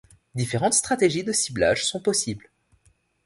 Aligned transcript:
Différentes 0.33 0.73
stratégies 0.73 1.23
de 1.23 1.31
ciblage 1.31 1.85
sont 1.85 1.99
possibles. 1.99 2.49